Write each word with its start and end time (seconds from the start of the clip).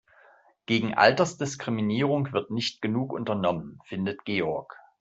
Gegen 0.65 0.95
Altersdiskriminierung 0.95 2.33
wird 2.33 2.49
nicht 2.49 2.81
genug 2.81 3.13
unternommen, 3.13 3.77
findet 3.85 4.25
Georg. 4.25 4.75